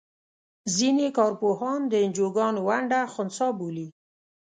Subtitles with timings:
[0.75, 3.87] ځینې کار پوهان د انجوګانو ونډه خنثی بولي.